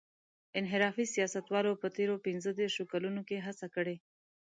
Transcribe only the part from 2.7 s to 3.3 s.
کلونو